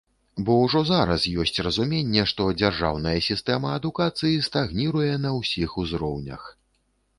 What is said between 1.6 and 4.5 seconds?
разуменне, што дзяржаўная сістэма адукацыі